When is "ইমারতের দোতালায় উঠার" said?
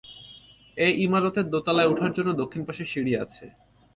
1.05-2.11